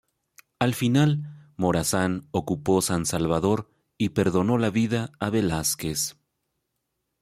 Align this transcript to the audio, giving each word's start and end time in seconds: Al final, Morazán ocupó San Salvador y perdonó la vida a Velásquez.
Al 0.57 0.73
final, 0.73 1.53
Morazán 1.57 2.27
ocupó 2.31 2.81
San 2.81 3.05
Salvador 3.05 3.69
y 3.99 4.09
perdonó 4.09 4.57
la 4.57 4.71
vida 4.71 5.11
a 5.19 5.29
Velásquez. 5.29 6.17